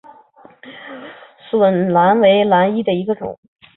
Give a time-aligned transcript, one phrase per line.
[1.51, 3.39] 笋兰为兰科笋兰属下的一个种。